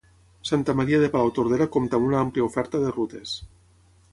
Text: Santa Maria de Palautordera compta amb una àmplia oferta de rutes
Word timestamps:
Santa 0.49 0.73
Maria 0.77 1.01
de 1.03 1.09
Palautordera 1.15 1.67
compta 1.75 1.99
amb 1.99 2.07
una 2.09 2.19
àmplia 2.25 2.47
oferta 2.51 2.83
de 2.87 2.95
rutes 2.99 3.37